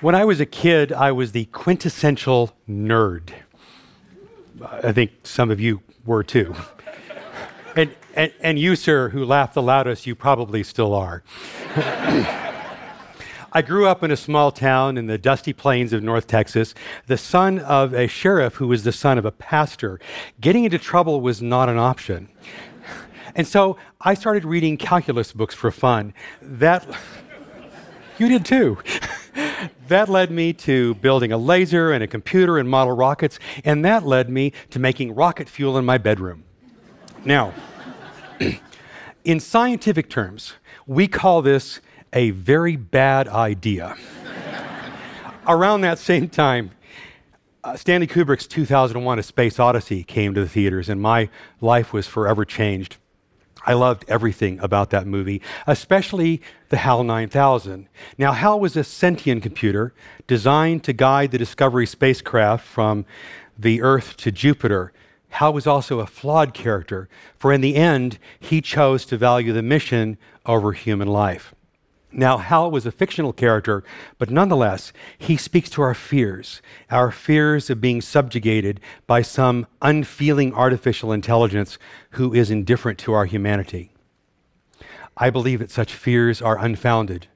[0.00, 3.34] When I was a kid, I was the quintessential nerd.
[4.62, 6.54] I think some of you were too.
[7.76, 11.22] and, and, and you, sir, who laughed the loudest, you probably still are.
[13.52, 16.72] I grew up in a small town in the dusty plains of North Texas,
[17.06, 20.00] the son of a sheriff who was the son of a pastor.
[20.40, 22.30] Getting into trouble was not an option.
[23.34, 26.14] And so I started reading calculus books for fun.
[26.40, 26.86] That,
[28.18, 28.78] you did too.
[29.88, 34.04] that led me to building a laser and a computer and model rockets, and that
[34.04, 36.44] led me to making rocket fuel in my bedroom.
[37.24, 37.52] Now,
[39.24, 40.54] in scientific terms,
[40.86, 41.80] we call this
[42.12, 43.96] a very bad idea.
[45.46, 46.70] Around that same time,
[47.62, 51.28] uh, Stanley Kubrick's 2001 A Space Odyssey came to the theaters, and my
[51.60, 52.96] life was forever changed.
[53.66, 57.88] I loved everything about that movie, especially the HAL 9000.
[58.16, 59.92] Now, HAL was a sentient computer
[60.26, 63.04] designed to guide the Discovery spacecraft from
[63.58, 64.92] the Earth to Jupiter.
[65.30, 69.62] HAL was also a flawed character, for in the end, he chose to value the
[69.62, 71.54] mission over human life.
[72.12, 73.84] Now, Hal was a fictional character,
[74.18, 80.52] but nonetheless, he speaks to our fears, our fears of being subjugated by some unfeeling
[80.52, 81.78] artificial intelligence
[82.12, 83.92] who is indifferent to our humanity.
[85.16, 87.28] I believe that such fears are unfounded.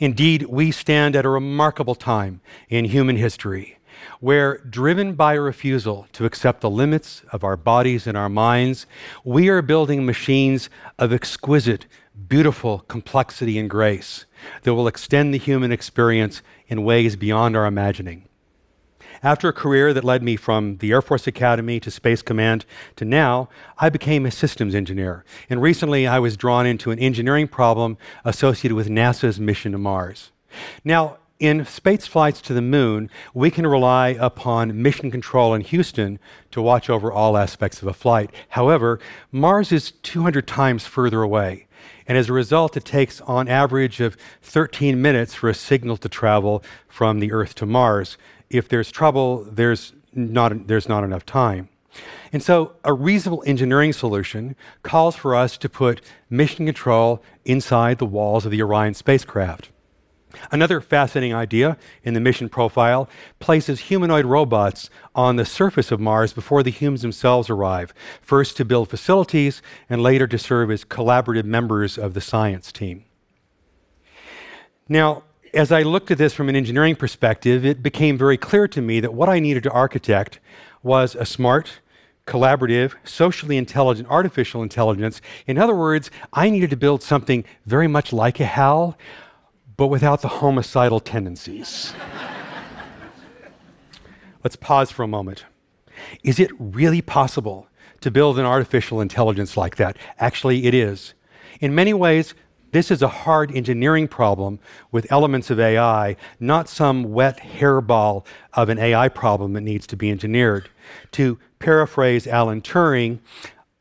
[0.00, 3.78] Indeed, we stand at a remarkable time in human history
[4.20, 8.86] where, driven by a refusal to accept the limits of our bodies and our minds,
[9.24, 11.86] we are building machines of exquisite
[12.28, 14.26] beautiful complexity and grace
[14.62, 18.28] that will extend the human experience in ways beyond our imagining.
[19.22, 23.04] After a career that led me from the Air Force Academy to Space Command to
[23.04, 25.24] now, I became a systems engineer.
[25.48, 30.32] And recently I was drawn into an engineering problem associated with NASA's mission to Mars.
[30.84, 36.18] Now, in space flights to the moon, we can rely upon mission control in Houston
[36.52, 38.30] to watch over all aspects of a flight.
[38.50, 41.66] However, Mars is 200 times further away.
[42.06, 46.08] And as a result, it takes on average of 13 minutes for a signal to
[46.08, 48.18] travel from the Earth to Mars.
[48.50, 51.68] If there's trouble, there's not, there's not enough time.
[52.32, 56.00] And so, a reasonable engineering solution calls for us to put
[56.30, 59.68] mission control inside the walls of the Orion spacecraft.
[60.50, 66.32] Another fascinating idea in the mission profile places humanoid robots on the surface of Mars
[66.32, 71.44] before the humans themselves arrive, first to build facilities and later to serve as collaborative
[71.44, 73.04] members of the science team.
[74.88, 78.80] Now, as I looked at this from an engineering perspective, it became very clear to
[78.80, 80.40] me that what I needed to architect
[80.82, 81.80] was a smart,
[82.26, 85.20] collaborative, socially intelligent artificial intelligence.
[85.46, 88.96] In other words, I needed to build something very much like a HAL,
[89.76, 91.92] but without the homicidal tendencies.
[94.44, 95.44] Let's pause for a moment.
[96.24, 97.68] Is it really possible
[98.00, 99.96] to build an artificial intelligence like that?
[100.18, 101.14] Actually, it is.
[101.60, 102.34] In many ways,
[102.72, 104.58] this is a hard engineering problem
[104.90, 109.96] with elements of AI, not some wet hairball of an AI problem that needs to
[109.96, 110.70] be engineered.
[111.12, 113.20] To paraphrase Alan Turing,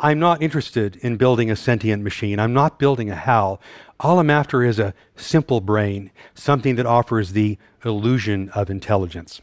[0.00, 2.40] I'm not interested in building a sentient machine.
[2.40, 3.60] I'm not building a HAL.
[4.00, 9.40] All I'm after is a simple brain, something that offers the illusion of intelligence.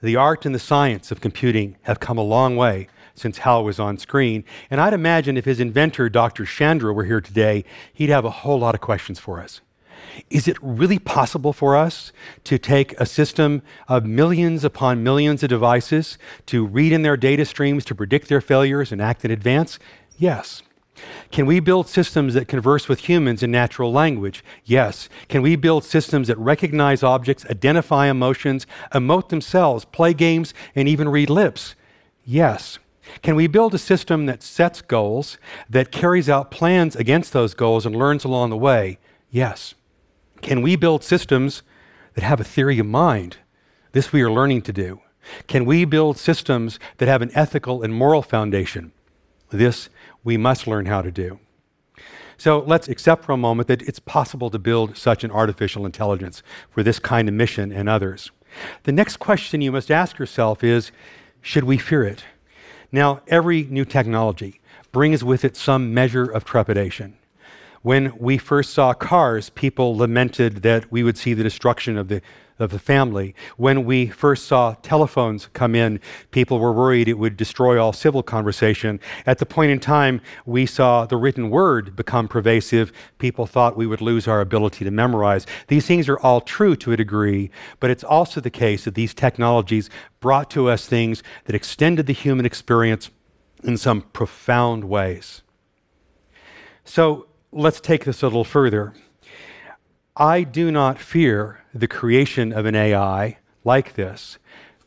[0.00, 3.78] The art and the science of computing have come a long way since Hal was
[3.78, 6.46] on screen, and I'd imagine if his inventor, Dr.
[6.46, 9.60] Chandra, were here today, he'd have a whole lot of questions for us.
[10.30, 12.12] Is it really possible for us
[12.44, 17.44] to take a system of millions upon millions of devices to read in their data
[17.44, 19.78] streams to predict their failures and act in advance?
[20.16, 20.62] Yes.
[21.30, 24.44] Can we build systems that converse with humans in natural language?
[24.64, 25.08] Yes.
[25.28, 31.08] Can we build systems that recognize objects, identify emotions, emote themselves, play games, and even
[31.08, 31.74] read lips?
[32.24, 32.78] Yes.
[33.22, 37.86] Can we build a system that sets goals, that carries out plans against those goals
[37.86, 38.98] and learns along the way?
[39.30, 39.74] Yes.
[40.42, 41.62] Can we build systems
[42.14, 43.38] that have a theory of mind?
[43.92, 45.00] This we are learning to do.
[45.46, 48.92] Can we build systems that have an ethical and moral foundation?
[49.50, 49.88] This
[50.24, 51.38] we must learn how to do.
[52.38, 56.42] So let's accept for a moment that it's possible to build such an artificial intelligence
[56.70, 58.30] for this kind of mission and others.
[58.84, 60.90] The next question you must ask yourself is
[61.40, 62.24] should we fear it?
[62.92, 64.60] Now, every new technology
[64.92, 67.16] brings with it some measure of trepidation.
[67.86, 72.20] When we first saw cars, people lamented that we would see the destruction of the
[72.58, 73.32] of the family.
[73.58, 76.00] When we first saw telephones come in,
[76.32, 78.98] people were worried it would destroy all civil conversation.
[79.24, 83.86] At the point in time we saw the written word become pervasive, people thought we
[83.86, 85.46] would lose our ability to memorize.
[85.68, 89.14] These things are all true to a degree, but it's also the case that these
[89.14, 93.10] technologies brought to us things that extended the human experience
[93.62, 95.42] in some profound ways.
[96.84, 98.92] So let's take this a little further.
[100.14, 104.38] I do not fear the creation of an AI like this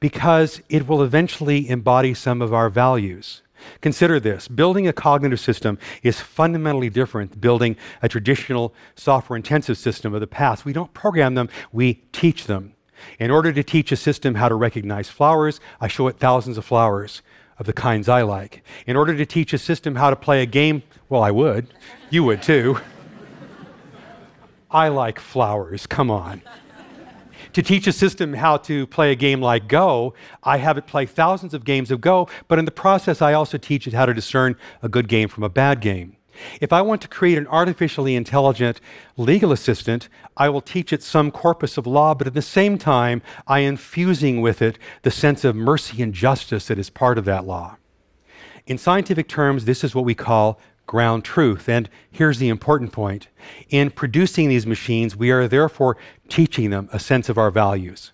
[0.00, 3.42] because it will eventually embody some of our values.
[3.80, 9.78] Consider this building a cognitive system is fundamentally different than building a traditional software intensive
[9.78, 10.64] system of the past.
[10.64, 12.74] We don't program them, we teach them.
[13.18, 16.64] In order to teach a system how to recognize flowers, I show it thousands of
[16.64, 17.22] flowers
[17.58, 18.62] of the kinds I like.
[18.86, 21.68] In order to teach a system how to play a game, well, I would.
[22.10, 22.78] You would too.
[24.70, 26.42] I like flowers, come on.
[27.52, 31.06] to teach a system how to play a game like Go, I have it play
[31.06, 34.12] thousands of games of Go, but in the process, I also teach it how to
[34.12, 36.16] discern a good game from a bad game.
[36.60, 38.80] If I want to create an artificially intelligent
[39.16, 43.22] legal assistant, I will teach it some corpus of law, but at the same time,
[43.46, 47.24] I am fusing with it the sense of mercy and justice that is part of
[47.26, 47.76] that law.
[48.66, 51.68] In scientific terms, this is what we call ground truth.
[51.68, 53.28] And here's the important point
[53.68, 55.96] in producing these machines, we are therefore
[56.28, 58.12] teaching them a sense of our values.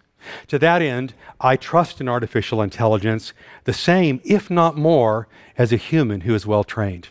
[0.49, 3.33] To that end, I trust in artificial intelligence
[3.65, 7.09] the same, if not more, as a human who is well trained.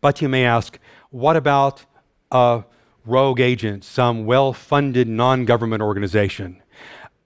[0.00, 0.78] But you may ask,
[1.10, 1.84] what about
[2.30, 2.64] a
[3.04, 6.62] rogue agent, some well funded non government organization?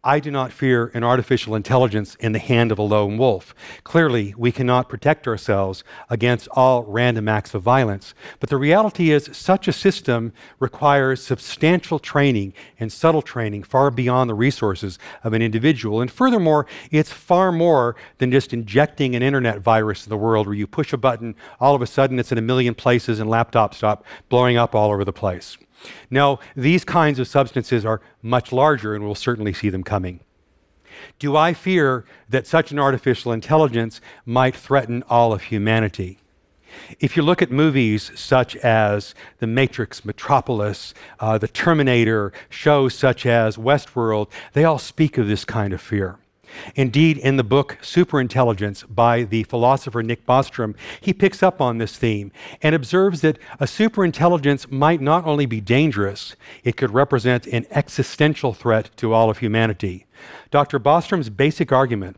[0.04, 3.54] I do not fear an artificial intelligence in the hand of a lone wolf.
[3.84, 8.12] Clearly, we cannot protect ourselves against all random acts of violence.
[8.40, 14.28] But the reality is, such a system requires substantial training and subtle training far beyond
[14.28, 16.00] the resources of an individual.
[16.00, 20.56] And furthermore, it's far more than just injecting an internet virus in the world where
[20.56, 23.74] you push a button, all of a sudden it's in a million places and laptops
[23.74, 25.58] stop blowing up all over the place.
[26.10, 30.20] No, these kinds of substances are much larger, and we'll certainly see them coming.
[31.18, 36.18] Do I fear that such an artificial intelligence might threaten all of humanity?
[37.00, 43.26] If you look at movies such as The Matrix, Metropolis, uh, The Terminator, shows such
[43.26, 46.18] as Westworld, they all speak of this kind of fear.
[46.74, 51.96] Indeed, in the book Superintelligence by the philosopher Nick Bostrom, he picks up on this
[51.96, 52.32] theme
[52.62, 58.52] and observes that a superintelligence might not only be dangerous, it could represent an existential
[58.52, 60.06] threat to all of humanity.
[60.50, 60.78] Dr.
[60.78, 62.16] Bostrom's basic argument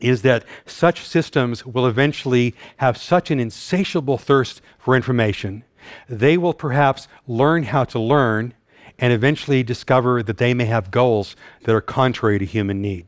[0.00, 5.64] is that such systems will eventually have such an insatiable thirst for information,
[6.08, 8.54] they will perhaps learn how to learn
[8.98, 13.06] and eventually discover that they may have goals that are contrary to human need.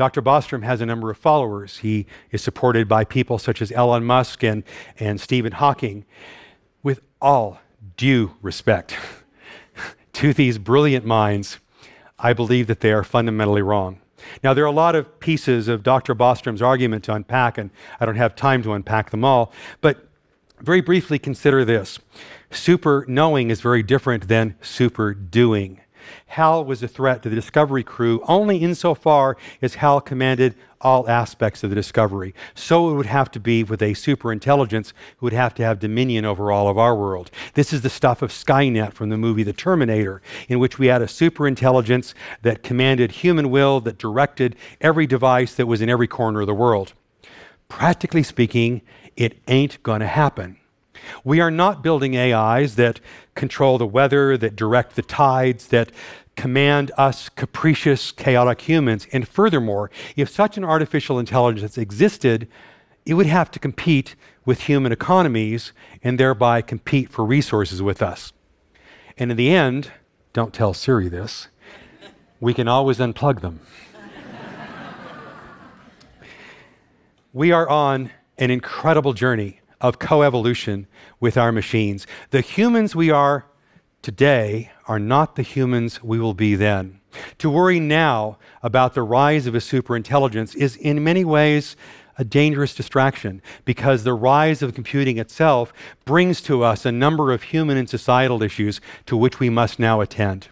[0.00, 0.22] Dr.
[0.22, 1.76] Bostrom has a number of followers.
[1.76, 4.64] He is supported by people such as Elon Musk and,
[4.98, 6.06] and Stephen Hawking.
[6.82, 7.60] With all
[7.98, 8.96] due respect
[10.14, 11.58] to these brilliant minds,
[12.18, 14.00] I believe that they are fundamentally wrong.
[14.42, 16.14] Now, there are a lot of pieces of Dr.
[16.14, 17.68] Bostrom's argument to unpack, and
[18.00, 19.52] I don't have time to unpack them all,
[19.82, 20.08] but
[20.60, 21.98] very briefly consider this.
[22.50, 25.79] Super knowing is very different than super doing.
[26.26, 31.62] Hal was a threat to the Discovery crew only insofar as Hal commanded all aspects
[31.62, 32.34] of the Discovery.
[32.54, 36.24] So it would have to be with a superintelligence who would have to have dominion
[36.24, 37.30] over all of our world.
[37.54, 41.02] This is the stuff of Skynet from the movie The Terminator, in which we had
[41.02, 46.40] a superintelligence that commanded human will, that directed every device that was in every corner
[46.40, 46.94] of the world.
[47.68, 48.82] Practically speaking,
[49.16, 50.56] it ain't going to happen.
[51.24, 53.00] We are not building AIs that
[53.34, 55.92] control the weather, that direct the tides, that
[56.36, 59.06] command us capricious, chaotic humans.
[59.12, 62.48] And furthermore, if such an artificial intelligence existed,
[63.04, 64.14] it would have to compete
[64.44, 68.32] with human economies and thereby compete for resources with us.
[69.18, 69.90] And in the end,
[70.32, 71.48] don't tell Siri this,
[72.40, 73.60] we can always unplug them.
[77.32, 80.86] we are on an incredible journey of coevolution
[81.18, 82.06] with our machines.
[82.30, 83.46] The humans we are
[84.02, 87.00] today are not the humans we will be then.
[87.38, 91.76] To worry now about the rise of a superintelligence is in many ways
[92.18, 95.72] a dangerous distraction because the rise of computing itself
[96.04, 100.00] brings to us a number of human and societal issues to which we must now
[100.00, 100.48] attend.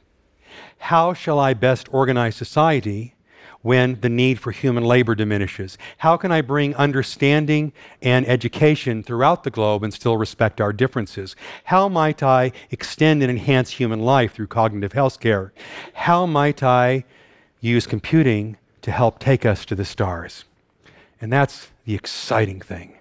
[0.78, 3.14] How shall I best organize society
[3.62, 5.78] when the need for human labor diminishes?
[5.98, 11.34] How can I bring understanding and education throughout the globe and still respect our differences?
[11.64, 15.52] How might I extend and enhance human life through cognitive health care?
[15.94, 17.04] How might I
[17.60, 20.44] use computing to help take us to the stars?
[21.20, 22.94] And that's the exciting thing.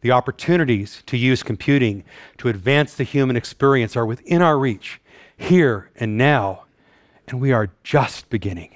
[0.00, 2.04] The opportunities to use computing
[2.38, 5.00] to advance the human experience are within our reach,
[5.36, 6.64] here and now,
[7.28, 8.75] and we are just beginning.